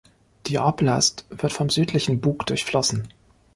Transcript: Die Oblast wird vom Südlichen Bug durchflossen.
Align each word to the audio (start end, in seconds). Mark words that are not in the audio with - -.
Die 0.47 0.57
Oblast 0.57 1.27
wird 1.29 1.53
vom 1.53 1.69
Südlichen 1.69 2.21
Bug 2.21 2.47
durchflossen. 2.47 3.09